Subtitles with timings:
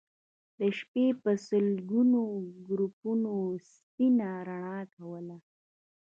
[0.59, 2.21] د شپې به سلګونو
[2.67, 3.33] ګروپونو
[3.71, 5.37] سپينه رڼا کوله